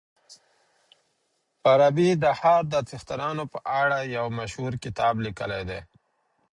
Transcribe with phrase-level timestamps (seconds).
[1.61, 5.79] فارابي د ښار د څښتنانو په اړه يو مشهور کتاب ليکلی دی.